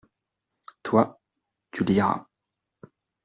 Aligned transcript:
Toi, 0.81 1.21
tu 1.71 1.83
liras. 1.83 2.25